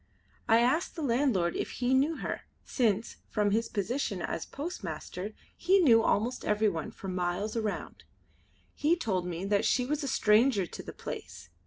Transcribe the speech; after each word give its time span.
I 0.49 0.61
asked 0.61 0.95
the 0.95 1.03
landlord 1.03 1.55
if 1.55 1.73
he 1.73 1.93
knew 1.93 2.15
her, 2.15 2.41
since, 2.65 3.17
from 3.29 3.51
his 3.51 3.69
position 3.69 4.19
as 4.19 4.47
postmaster 4.47 5.35
he 5.55 5.77
knew 5.77 6.01
almost 6.01 6.43
everyone 6.43 6.89
for 6.89 7.07
miles 7.07 7.55
around. 7.55 8.03
He 8.73 8.95
told 8.95 9.27
me 9.27 9.45
that 9.45 9.63
she 9.63 9.85
was 9.85 10.03
a 10.03 10.07
stranger 10.07 10.65
to 10.65 10.81
the 10.81 10.91
place. 10.91 11.49